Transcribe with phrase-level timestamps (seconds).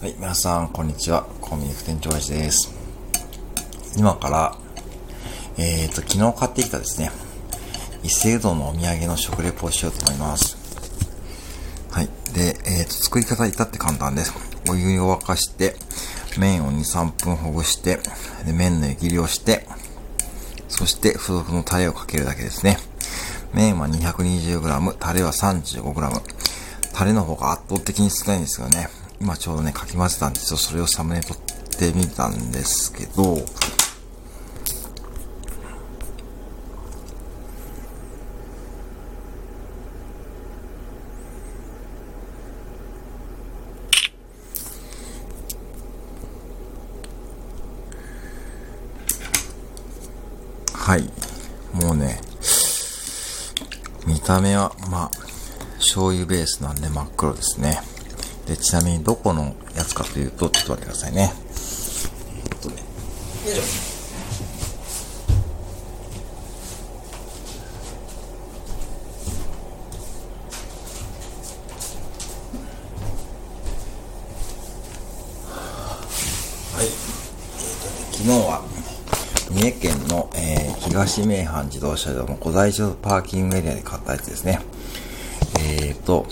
[0.00, 1.26] はい、皆さん、こんにちは。
[1.42, 2.72] コンビニ副店長林です。
[3.98, 4.56] 今から、
[5.58, 7.10] えーと、昨日買ってきたですね、
[8.02, 10.56] 伊勢うどんのお土産の食レポをしようと思います。
[11.90, 12.08] はい。
[12.32, 14.32] で、えーと、作り方至って簡単です。
[14.70, 15.76] お湯を沸かして、
[16.38, 17.98] 麺を2、3分ほぐして、
[18.46, 19.66] で麺の湯切りをして、
[20.68, 22.78] そして付属のタレをかけるだけですね。
[23.52, 26.22] 麺は 220g、タレは 35g。
[26.94, 28.88] タレの方が圧倒的に少ないんですよね。
[29.20, 30.56] 今ちょうどね、かき混ぜたんですよ。
[30.56, 31.36] それをサムネ撮っ
[31.78, 33.36] てみたんですけど、
[50.72, 51.02] はい。
[51.74, 52.20] もうね、
[54.06, 55.10] 見た目は、まあ、
[55.78, 57.80] 醤油ベースなんで真っ黒ですね。
[58.46, 61.32] で、ちなみにどこのやつかというと、ちょっと待ってくださいね。
[61.34, 63.90] えー、っとね、よい
[78.12, 78.62] 昨日は、
[79.50, 84.60] 三重県の、えー、東名阪自動車道の古代所パーキングエリアで買ったやつですね。
[85.58, 86.26] えーと、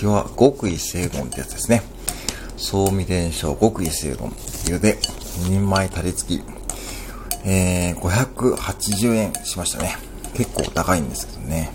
[0.00, 1.82] 日は極意成丼ってやつですね。
[2.56, 4.32] 総味伝承極意成丼
[4.68, 6.42] ゆで2人前タレ付き、
[7.44, 9.96] えー、580円しましたね。
[10.34, 11.70] 結構高いんですけどね。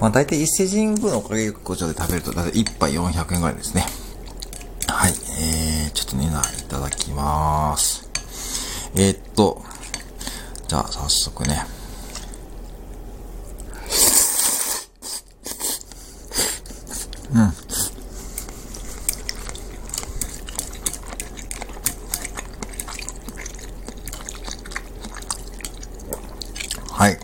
[0.00, 3.84] まあ大体伊勢神宮のおかげ横丁で食べると大体1杯400円ぐらいですね。
[4.88, 8.08] はい、えー、ちょっとね、いただきまーす。
[8.94, 9.62] えー、っと、
[10.68, 11.64] じゃあ早速ね、
[17.34, 17.52] うん。
[26.90, 27.18] はい。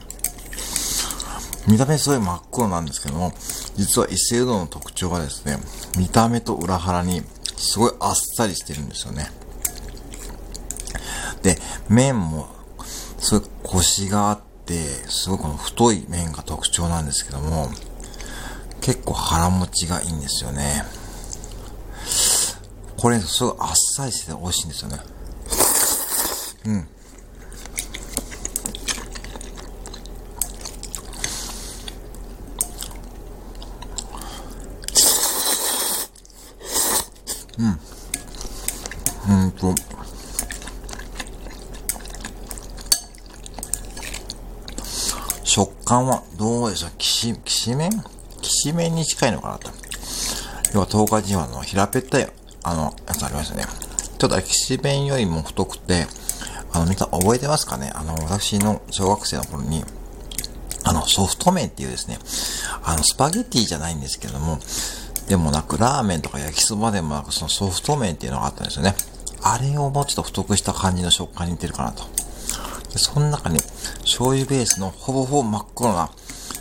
[1.69, 3.33] 見た目すごい真っ黒なんですけども、
[3.77, 5.59] 実は伊勢うどんの特徴はですね、
[5.99, 7.23] 見た目と裏腹に
[7.57, 9.31] すごいあっさりしてるんですよね。
[11.43, 12.49] で、麺も
[13.19, 17.71] すごいコシがあって、すごいこの太い麺が特徴なんですけども、
[18.81, 20.85] 結構腹持ちがいいんですよね。
[22.97, 24.99] これ、すごいあっさりして美味しいんですよね。
[26.67, 26.89] うん。
[37.59, 37.81] うん。
[39.45, 39.75] うんと。
[45.45, 46.91] 食感はどうでしょう？
[46.99, 48.05] きし、きしめん？
[48.49, 49.71] きしめんに近いのかなと。
[50.73, 52.29] 要は東海地方の平べったい、
[52.63, 53.65] あの、やつありますよね。
[54.19, 56.07] ちょっときしめんよりも太くて、
[56.73, 59.85] あの、皆さん覚えてますかねあの、私の小学生の頃に、
[60.85, 62.19] あの、ソフト麺っていうですね、
[62.83, 64.59] あの、スパゲッティじゃないんですけども、
[65.29, 68.95] でもなく、ラーメンとか焼きそばでもなく、そのソフト麺っていうのがあったんですよね。
[69.43, 72.05] あれをもうちょっと太くした感じの食感に似てるかなと。
[72.97, 73.61] その中に、
[74.01, 76.11] 醤油ベースのほぼほぼ真っ黒な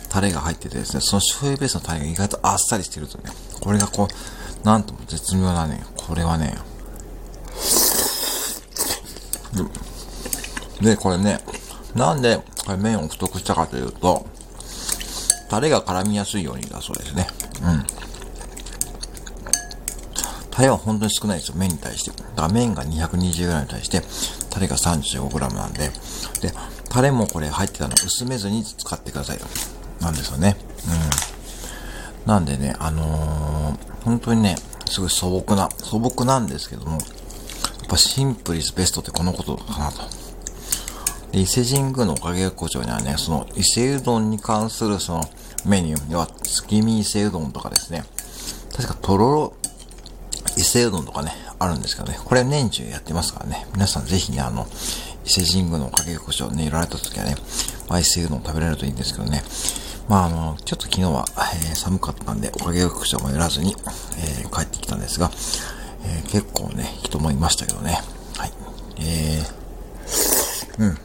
[0.08, 3.30] タレが入っててですね、その醤油ベースのタレが意外とあっさりしてるとね、
[3.60, 6.56] これがこう、なんとも絶妙なね、これはね、
[10.80, 11.40] で、これね、
[11.94, 14.26] なんで、これ麺を太くしたかというと、
[15.48, 17.26] タレが絡みやすいようにだそうですね。
[17.62, 17.84] うん。
[20.50, 22.10] タレは本当に少ないですよ、麺に対して。
[22.10, 24.02] だから麺が 220g に対して、
[24.50, 25.88] タレが 35g なんで。
[26.40, 26.52] で、
[26.88, 29.38] タレもこれ入ってたの薄めずに使ってください。
[30.00, 30.56] なんですよね。
[32.24, 32.30] うん。
[32.30, 37.00] なんでね、あのー、本当にね、すごい素朴な、素朴なんですけども、やっ
[37.88, 40.02] ぱシンプルイズベストってこのことかなと。
[41.32, 45.24] で伊勢神宮のおかげ横丁にはね、その伊勢うどんに関するその
[45.66, 48.04] メニュー、要は月見伊勢うどんとかですね、
[48.74, 49.52] 確かとろろ
[50.56, 54.66] 伊勢うどんとかね、あるんですけどね、これ年中やってますからね、皆さんぜひね、あの、
[55.26, 57.36] 伊勢神宮のおかげ横丁ね、いられた時はね、
[57.88, 59.42] まあ伊勢うどん食べれるといいんですけどね、
[60.08, 63.76] まあ、あの、ちょっと昨日は、えー、寒かったんで、おかげ学者も寄らずに、
[64.18, 65.30] えー、帰ってきたんですが、
[66.04, 68.00] えー、結構ね、人もいましたけどね。
[68.36, 68.52] はい。
[69.00, 70.98] えー、うん。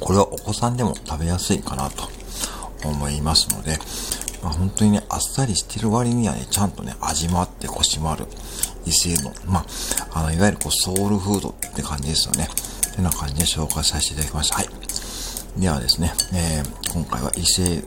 [0.00, 2.08] これはお子さんでも食べやすいかなと
[2.84, 3.78] 思いますので、
[4.42, 8.26] まあ、本当にね、あっさりしてる割にはね、ちゃんとね、味もあってコシもある
[8.84, 12.48] 伊勢の、まあ、あの、いわゆるこう、ソウルフードって感じですよね。
[12.90, 14.56] ってな感じで紹介させていただきました。
[14.56, 14.81] はい。
[15.56, 17.82] ではですね、えー、今回は伊勢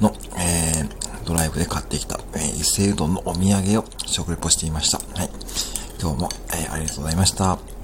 [0.00, 4.98] の、えー、ドライブで買ってきた、えー、伊勢うどんのお土産を食レポしていました。
[4.98, 5.30] はい。
[6.00, 7.75] 今日も、え、ありがとうございました。